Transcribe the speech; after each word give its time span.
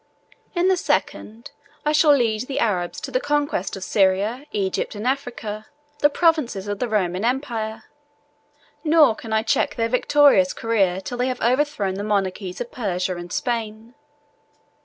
In 0.55 0.67
the 0.67 0.77
second, 0.77 1.51
I 1.85 1.91
shall 1.91 2.15
lead 2.15 2.47
the 2.47 2.57
Arabs 2.59 2.99
to 3.01 3.11
the 3.11 3.19
conquest 3.19 3.77
of 3.77 3.83
Syria, 3.83 4.47
Egypt, 4.51 4.95
and 4.95 5.05
Africa, 5.05 5.67
the 5.99 6.09
provinces 6.09 6.67
of 6.67 6.79
the 6.79 6.89
Roman 6.89 7.23
empire; 7.23 7.83
nor 8.83 9.13
can 9.13 9.31
I 9.31 9.43
check 9.43 9.75
their 9.75 9.89
victorious 9.89 10.53
career 10.53 11.01
till 11.01 11.19
they 11.19 11.27
have 11.27 11.39
overthrown 11.41 11.93
the 12.01 12.03
monarchies 12.03 12.59
of 12.59 12.71
Persia 12.71 13.15
and 13.15 13.31
Spain. 13.31 13.93